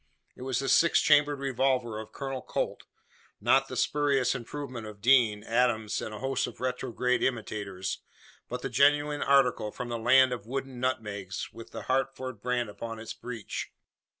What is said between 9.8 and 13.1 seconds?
the "land of wooden nutmegs," with the Hartford brand upon